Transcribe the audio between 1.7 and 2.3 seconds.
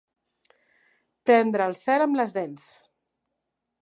el cel amb